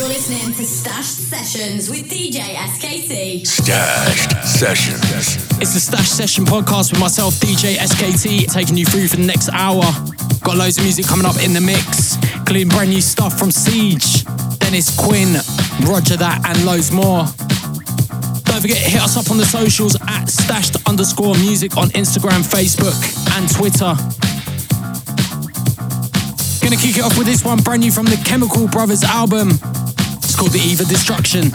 [0.00, 3.46] You're listening to Stashed Sessions with DJ SKT.
[3.46, 5.36] Stashed Sessions.
[5.60, 9.50] It's the Stash Session podcast with myself, DJ SKT, taking you through for the next
[9.50, 9.82] hour.
[10.40, 14.24] Got loads of music coming up in the mix, including brand new stuff from Siege,
[14.56, 15.34] Dennis Quin,
[15.84, 17.28] Roger That, and loads more.
[18.48, 22.40] Don't forget, to hit us up on the socials at stashed underscore music on Instagram,
[22.40, 22.96] Facebook,
[23.36, 23.92] and Twitter.
[26.64, 29.60] Gonna kick it off with this one, brand new from the Chemical Brothers album.
[30.40, 31.50] Called The Eve of Destruction.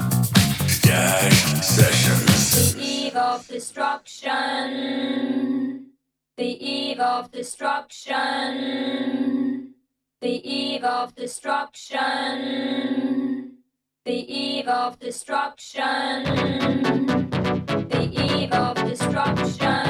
[1.63, 2.75] Sessions.
[2.75, 4.35] The eve of destruction.
[6.37, 8.13] The eve of destruction.
[10.21, 11.97] The eve of destruction.
[14.05, 16.23] The eve of destruction.
[17.89, 19.84] The eve of destruction.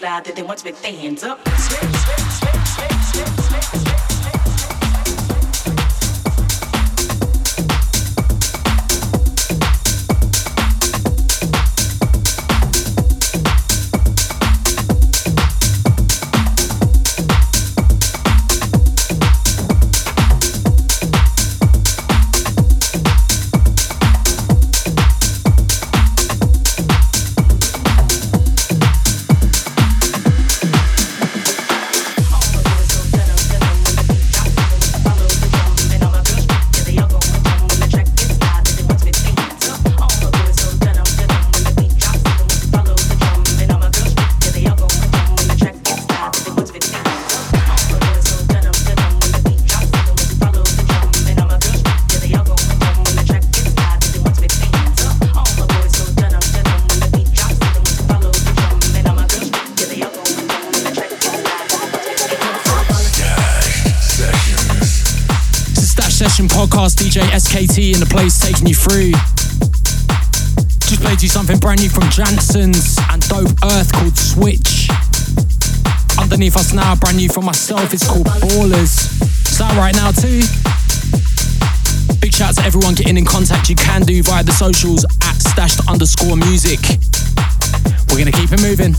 [0.00, 0.24] Loud.
[0.24, 1.43] That they want with their hands up.
[66.48, 69.12] Session podcast, DJ SKT in the place taking you through.
[70.88, 74.88] Just played you something brand new from Jansons and Dope Earth called Switch.
[76.20, 79.20] Underneath us now, brand new from myself, it's called Ballers.
[79.40, 80.42] It's out right now too.
[82.20, 83.68] Big shout out to everyone getting in contact.
[83.68, 86.80] You can do via the socials at stashed underscore music.
[88.10, 88.94] We're gonna keep it moving.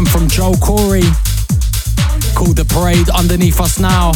[0.00, 1.04] One from Joel Corry
[2.34, 4.12] called The Parade Underneath Us Now.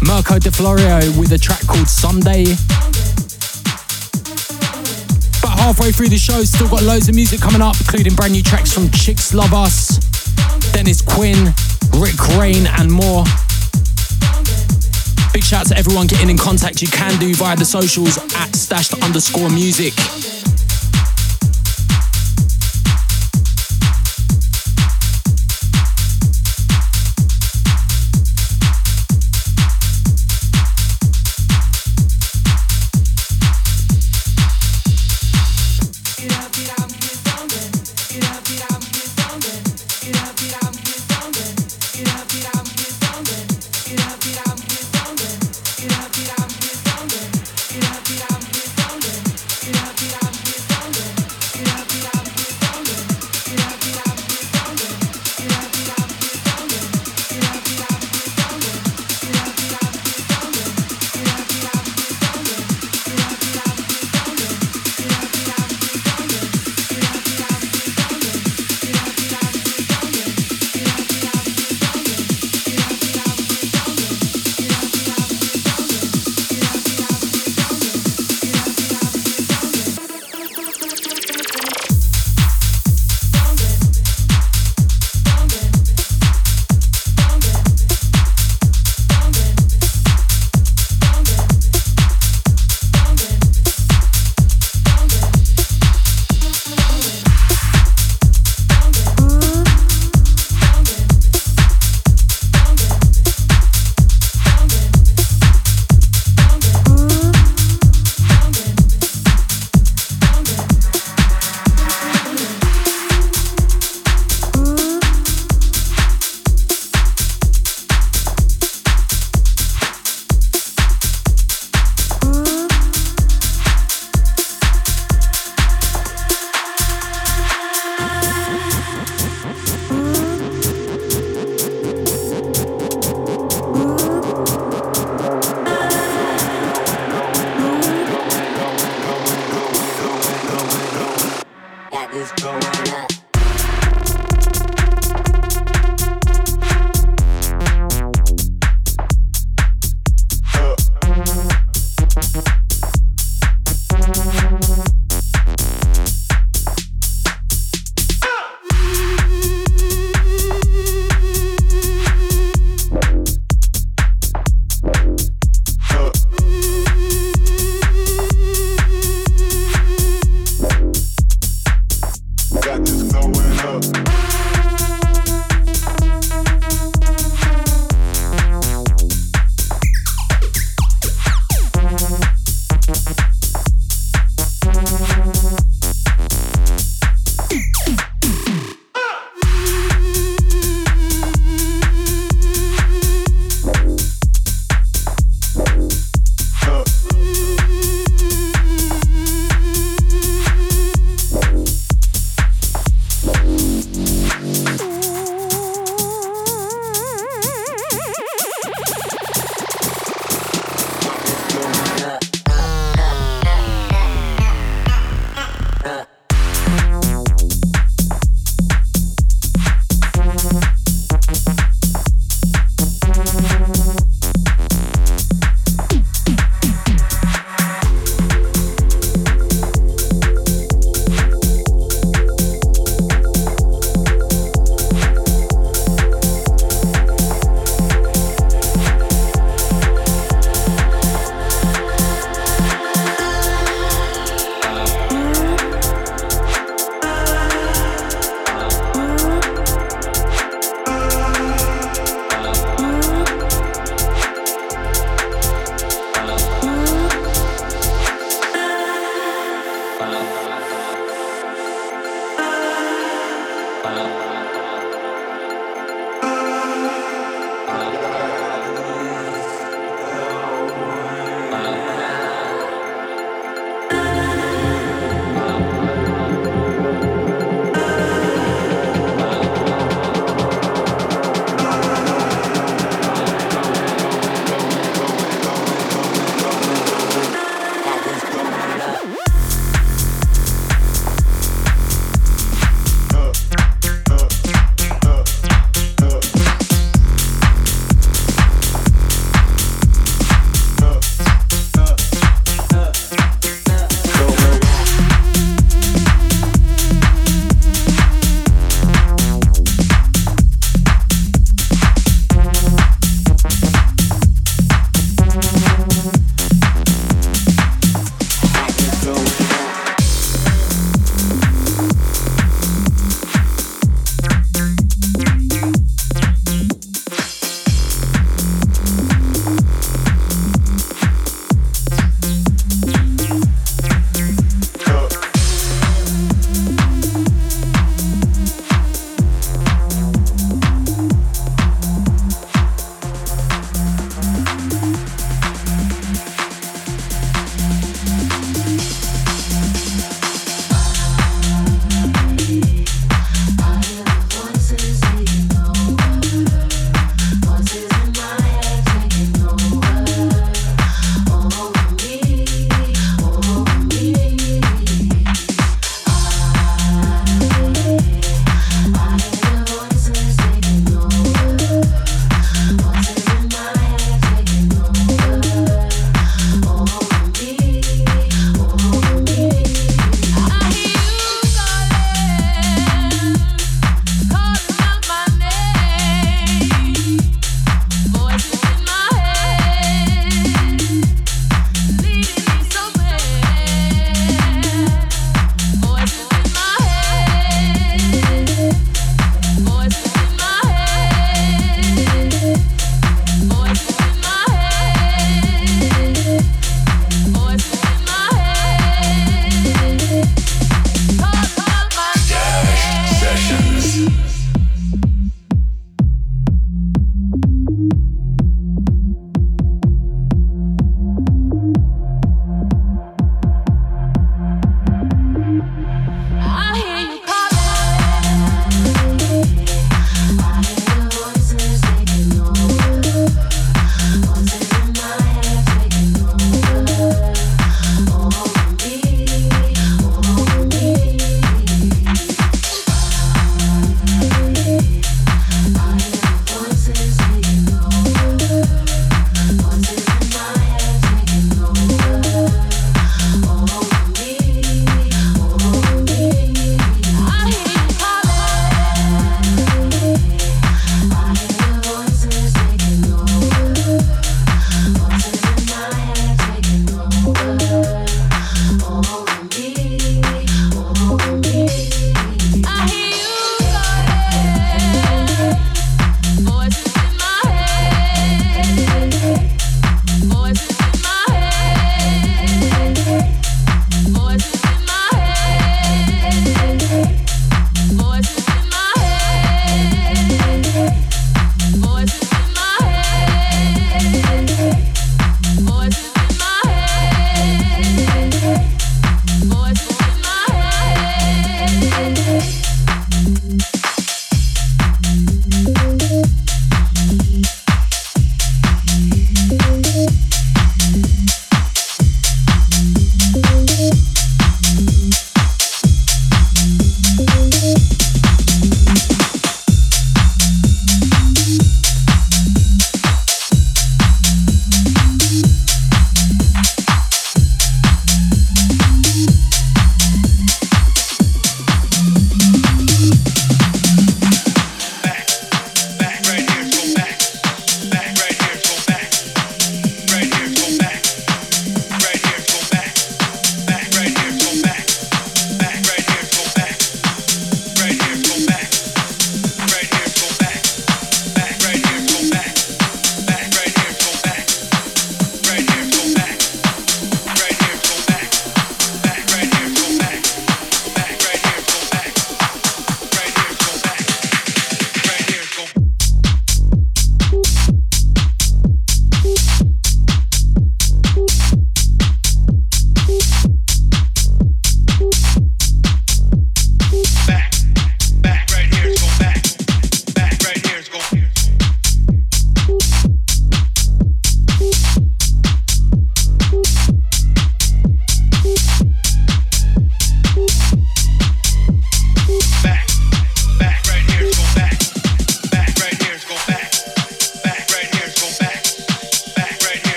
[0.00, 2.44] Mirko Di Florio with a track called Someday.
[5.42, 8.42] About halfway through the show, still got loads of music coming up, including brand new
[8.42, 9.98] tracks from Chicks Luv Us,
[10.72, 11.52] Dennis Quin,
[12.00, 13.24] Rick Rain, and more.
[15.34, 16.80] Big shout out to everyone getting in contact.
[16.80, 19.92] You can do via the socials at stashed underscore music.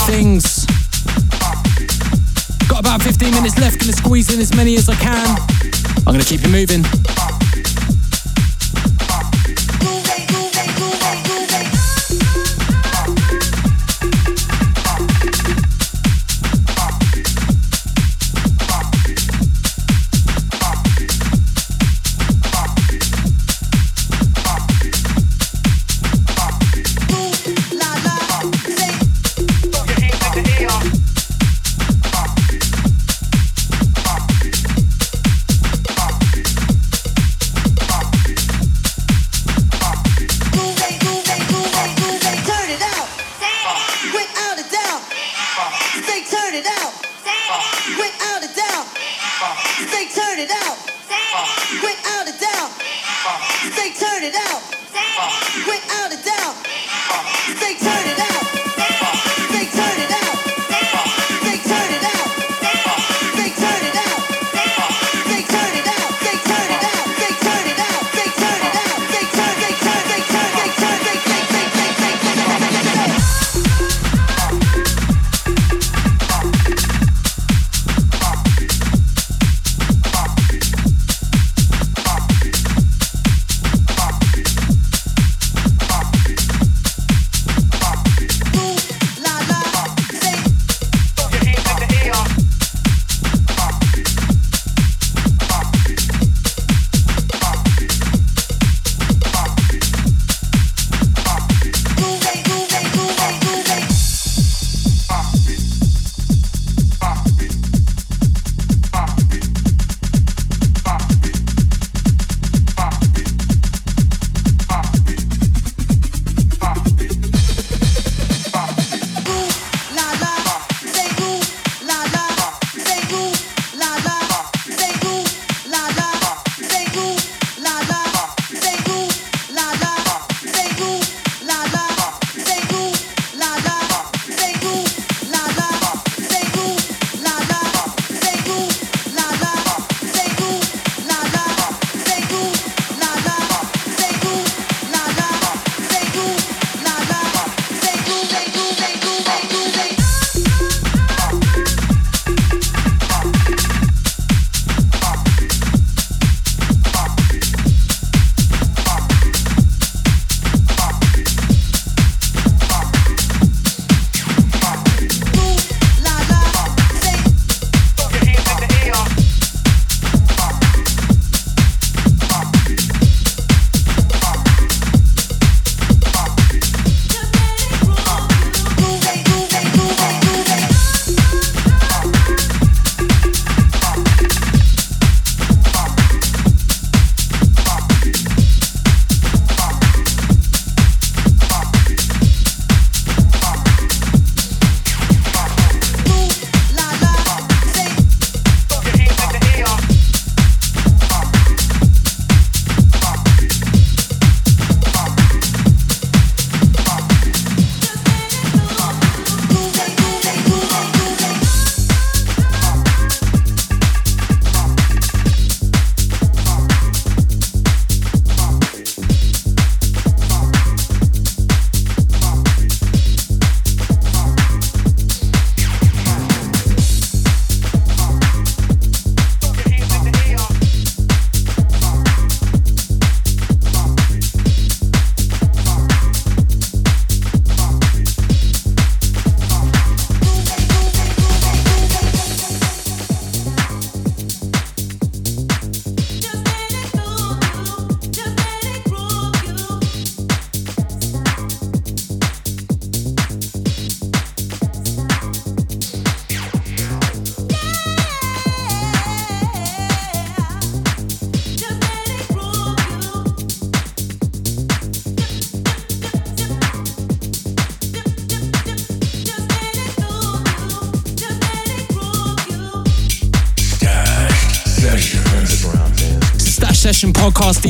[0.00, 0.66] things.
[2.68, 5.38] Got about 15 minutes left, gonna squeeze in as many as I can.
[6.06, 6.75] I'm gonna keep you moving.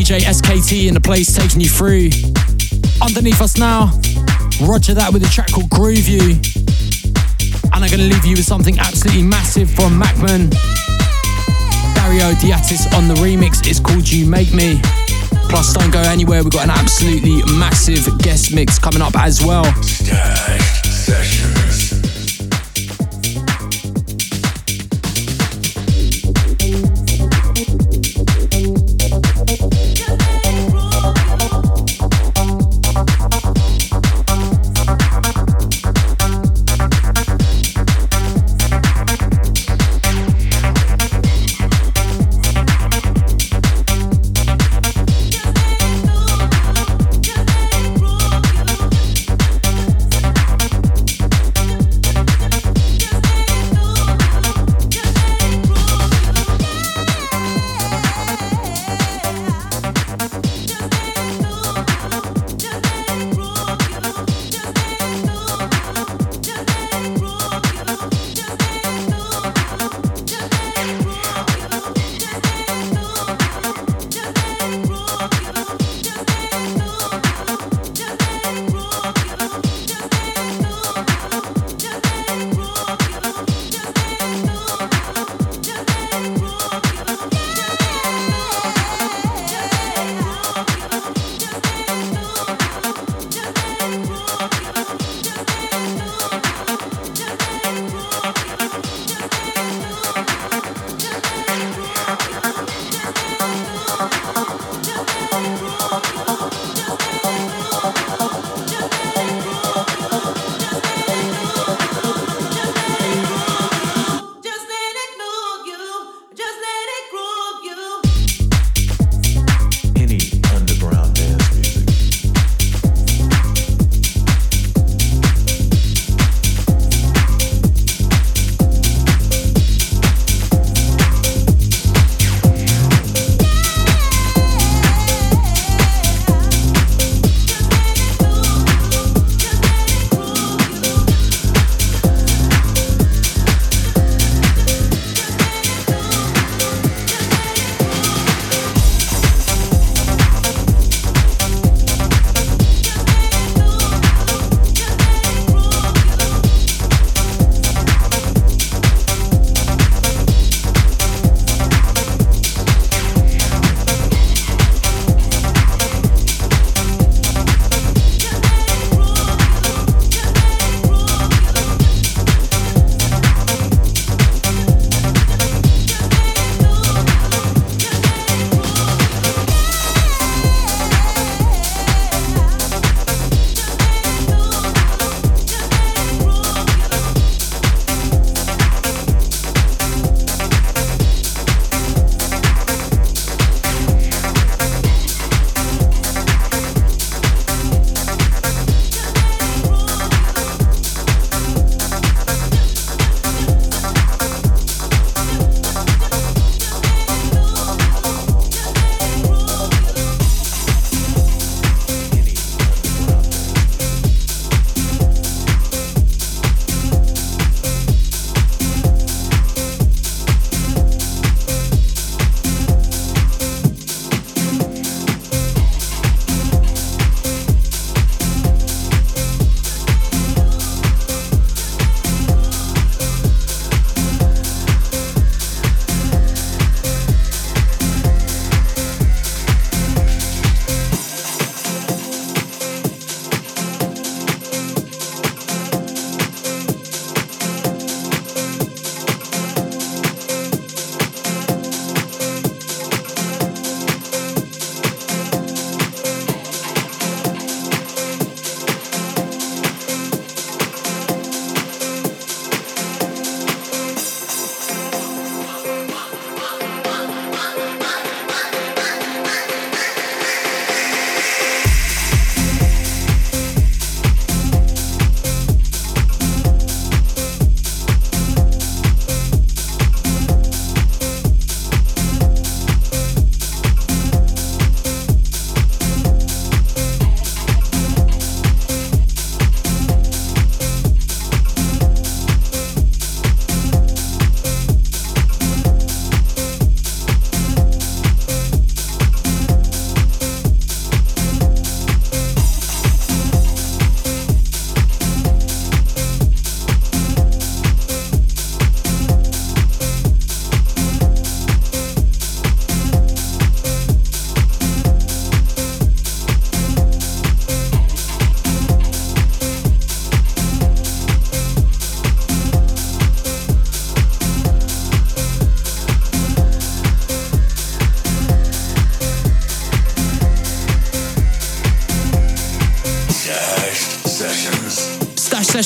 [0.07, 2.11] DJ SKT in the place taking you through.
[3.03, 3.91] Underneath us now,
[4.63, 6.39] Roger that with a track called Groove You.
[7.75, 10.55] And I'm going to leave you with something absolutely massive from Macman.
[11.97, 14.81] Dario D'Attis on the remix is called You Make Me.
[15.51, 19.65] Plus, don't go anywhere, we've got an absolutely massive guest mix coming up as well.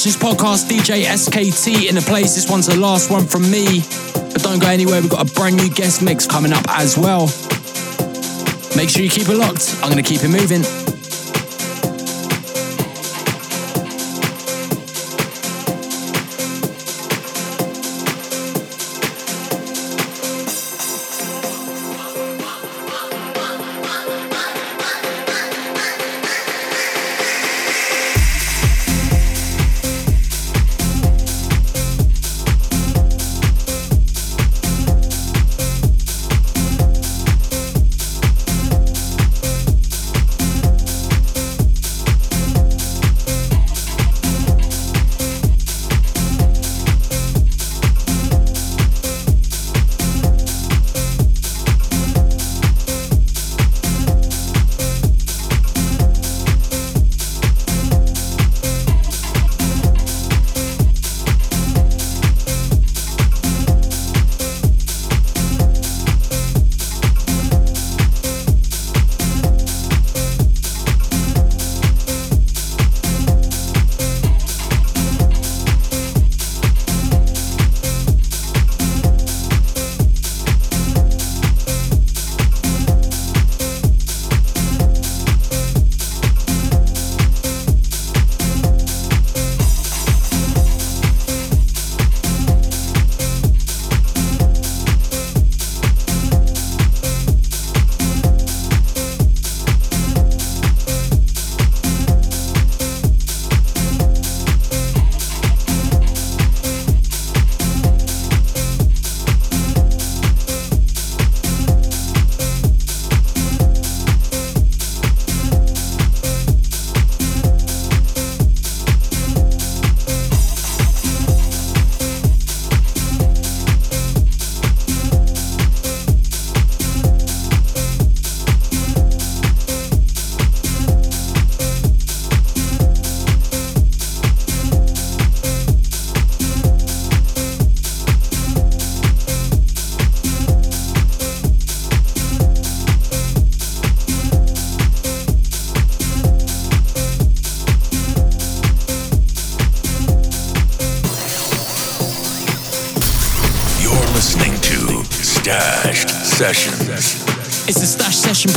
[0.01, 2.35] Sessions podcast, DJ SKT in the place.
[2.35, 3.83] This one's the last one from me.
[4.33, 7.27] But don't go anywhere, we've got a brand new guest mix coming up as well.
[8.75, 9.77] Make sure you keep it locked.
[9.83, 10.80] I'm going to keep it moving.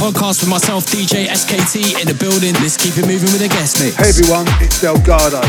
[0.04, 2.51] Podcast with myself, DJ SKT, in the building.
[2.60, 3.95] Let's keep it moving with a guest mix.
[3.95, 5.39] Hey everyone, it's Delgado.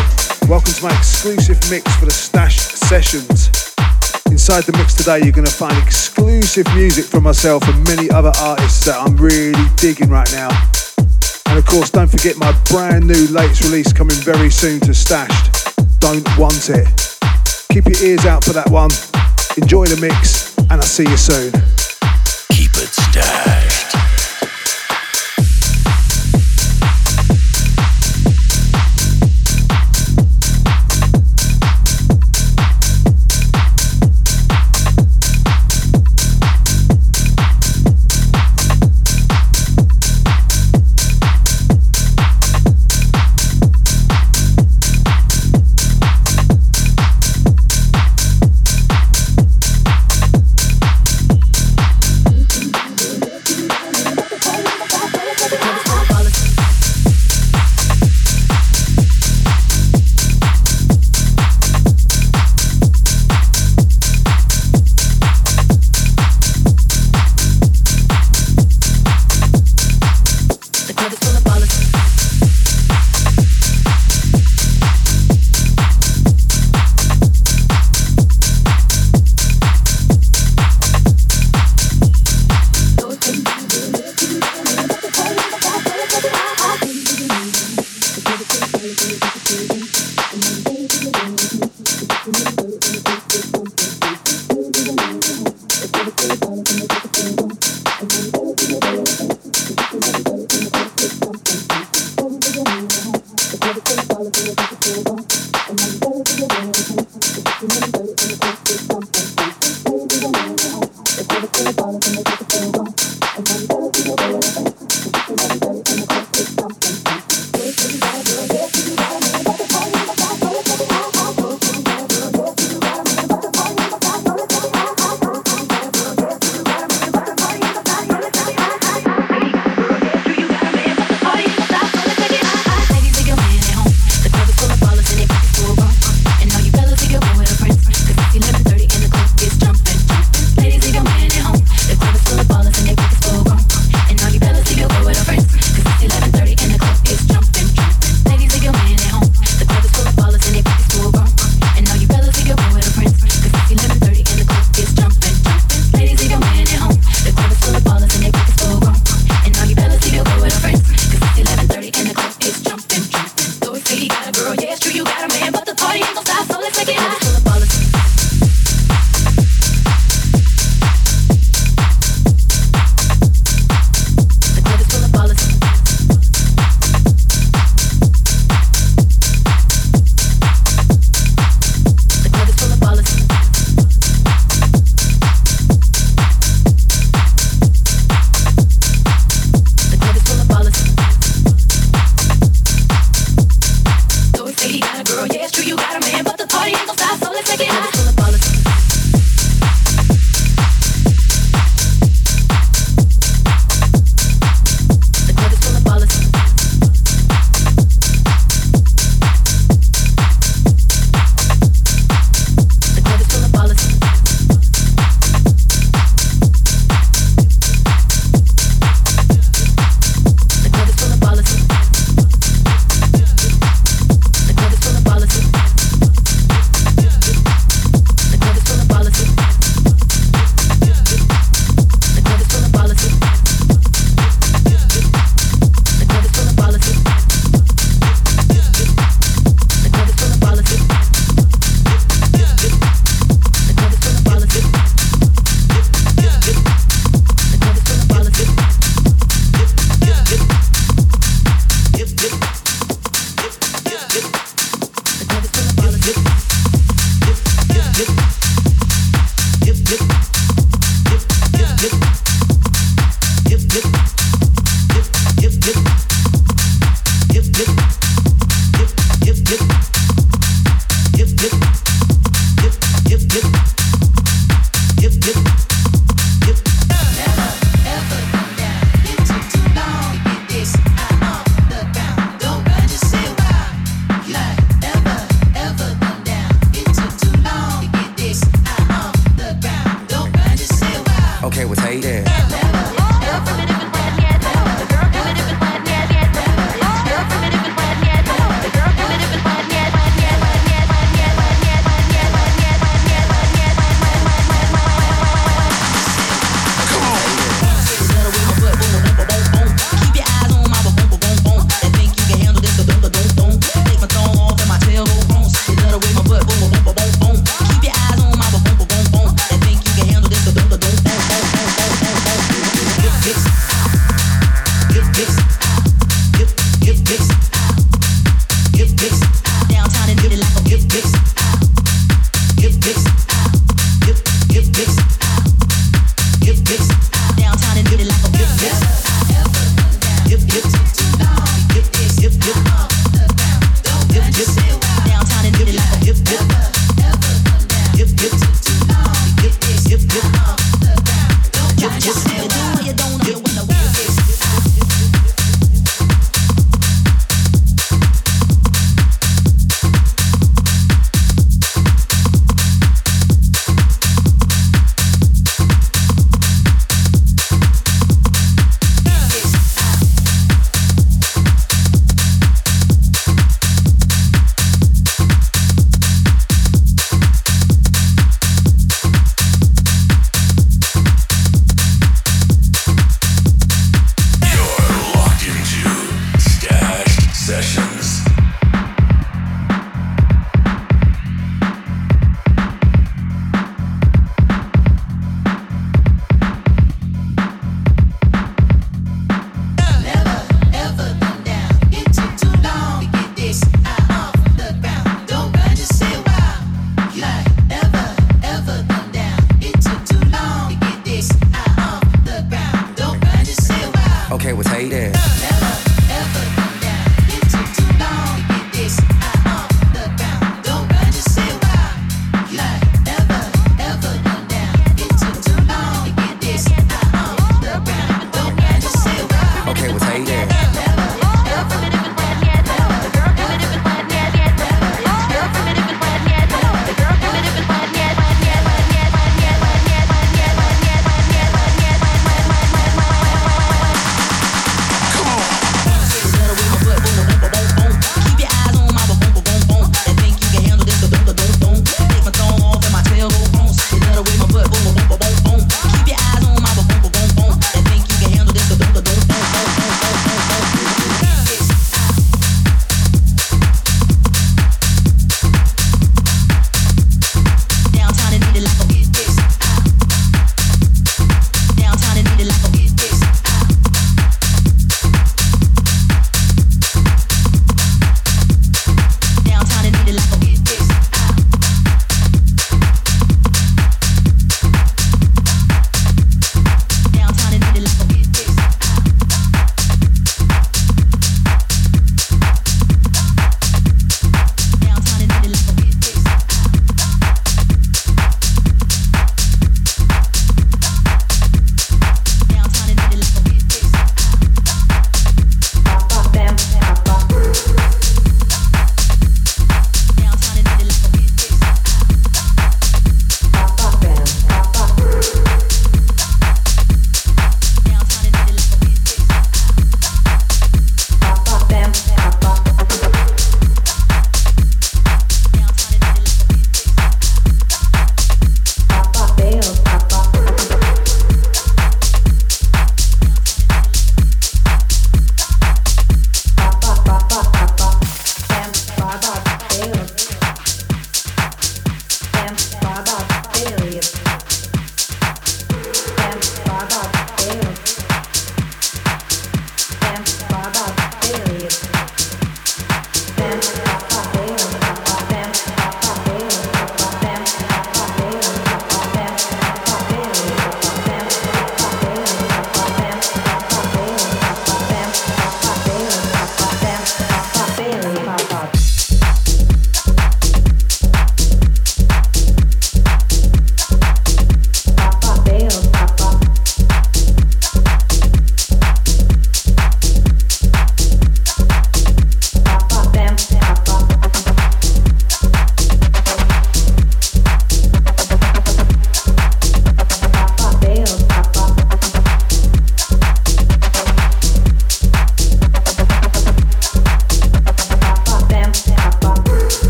[0.46, 3.50] Welcome to my exclusive mix for the Stashed Sessions.
[4.30, 8.30] Inside the mix today, you're going to find exclusive music from myself and many other
[8.38, 10.54] artists that I'm really digging right now.
[11.50, 15.74] And of course, don't forget my brand new latest release coming very soon to Stashed.
[15.98, 16.86] Don't want it.
[17.74, 18.94] Keep your ears out for that one.
[19.58, 21.50] Enjoy the mix, and I'll see you soon.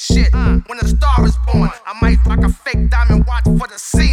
[0.00, 0.32] shit.
[0.32, 0.68] Mm.
[0.68, 4.07] When a star is born, I might rock a fake diamond watch for the scene.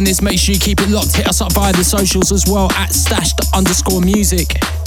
[0.00, 1.16] loving this, make sure you keep it locked.
[1.16, 4.79] Hit us up via the socials as well at stashed underscore music.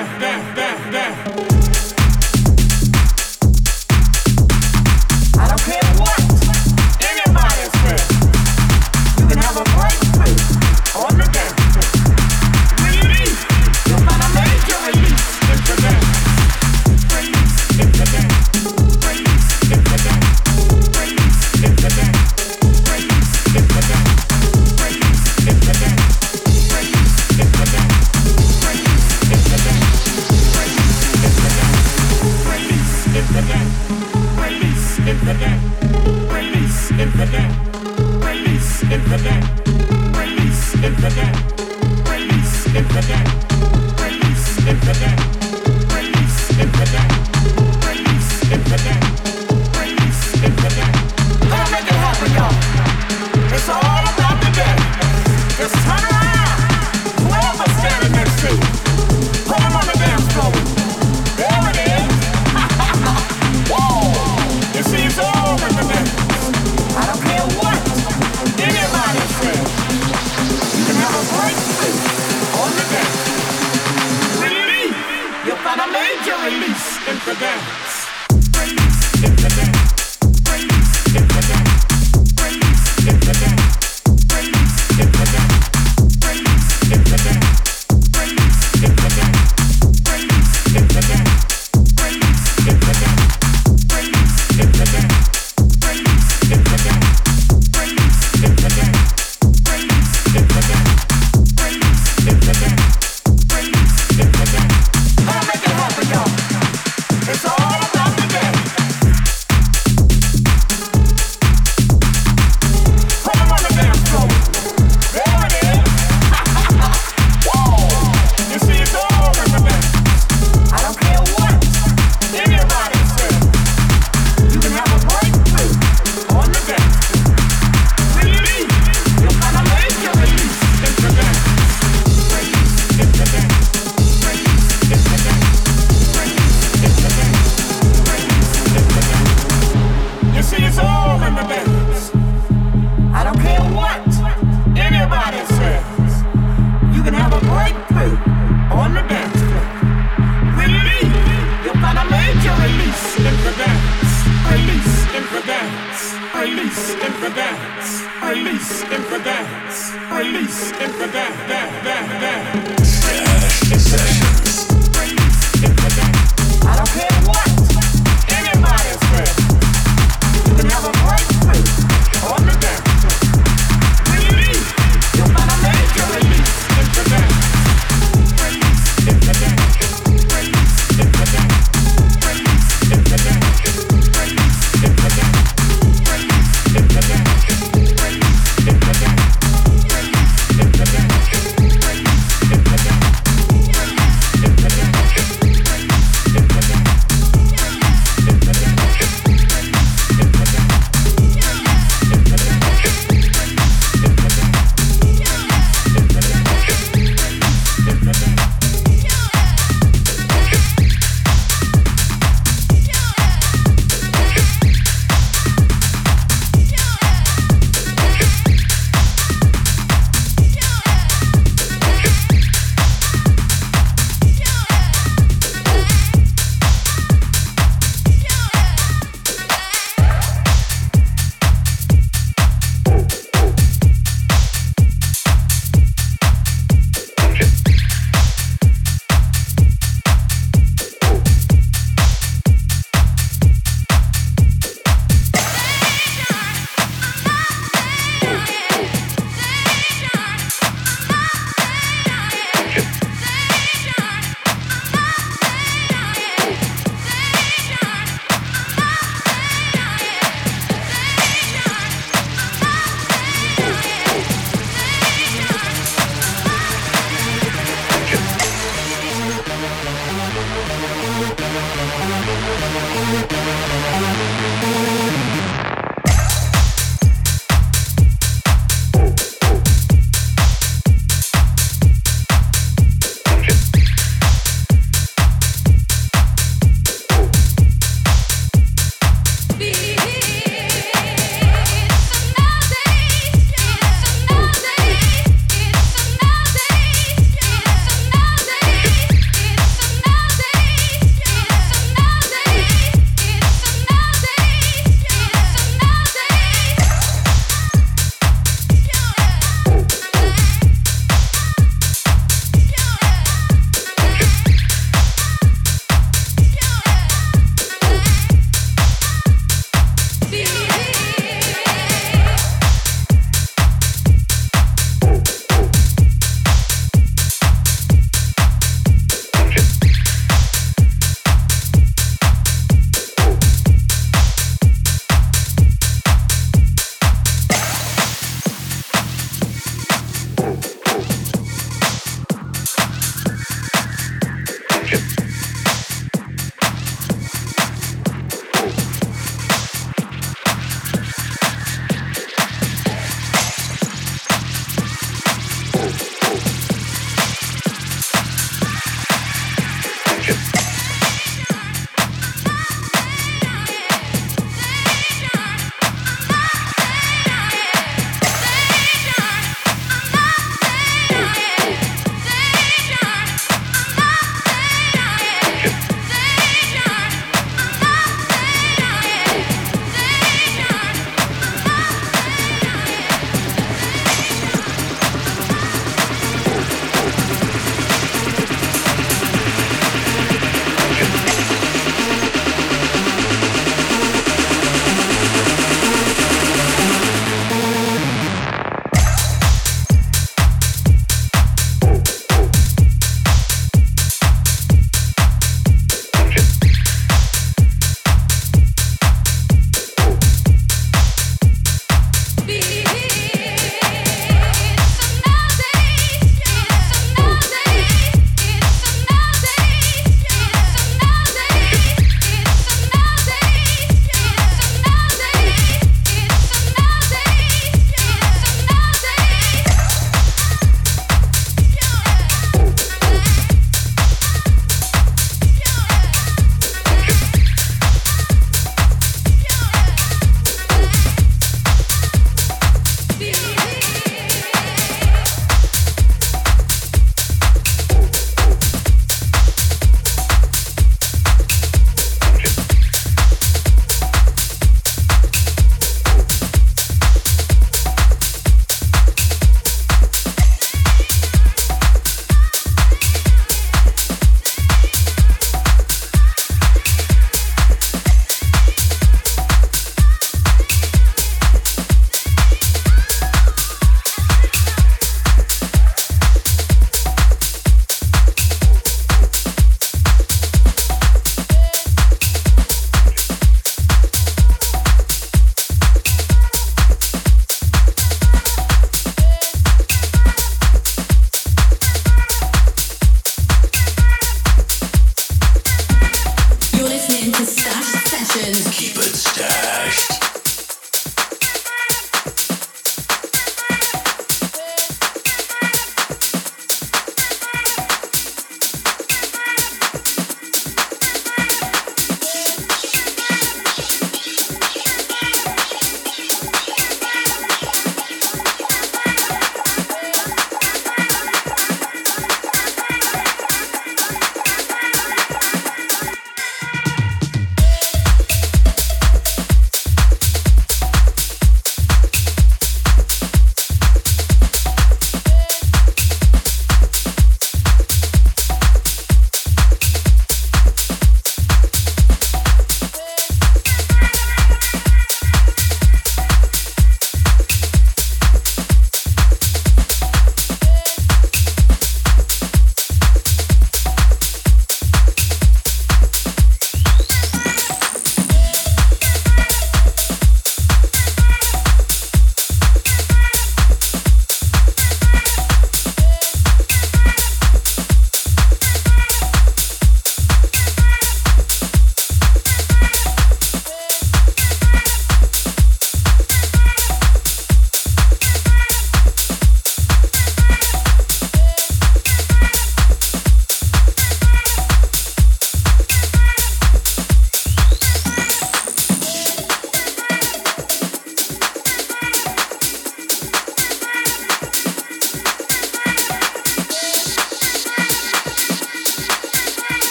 [0.00, 0.59] bang, bang.